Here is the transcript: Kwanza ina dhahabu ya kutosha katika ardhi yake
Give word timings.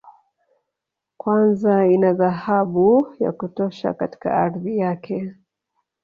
Kwanza 1.17 1.87
ina 1.87 2.13
dhahabu 2.13 3.15
ya 3.19 3.31
kutosha 3.31 3.93
katika 3.93 4.33
ardhi 4.33 4.77
yake 4.77 5.33